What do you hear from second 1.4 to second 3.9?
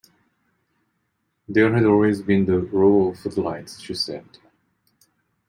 "There had always been the row of footlights,"